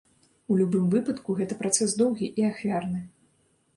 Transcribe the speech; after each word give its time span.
У 0.53 0.55
любым 0.61 0.87
выпадку 0.95 1.35
гэта 1.41 1.57
працэс 1.61 1.95
доўгі 2.03 2.33
і 2.43 2.49
ахвярны. 2.51 3.07